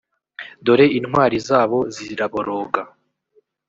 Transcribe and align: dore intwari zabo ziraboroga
dore 0.65 0.85
intwari 0.99 1.37
zabo 1.47 1.79
ziraboroga 1.95 2.81